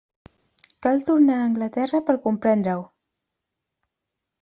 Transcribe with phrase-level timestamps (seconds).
[0.85, 2.83] Cal tornar a Anglaterra per a comprendre-ho.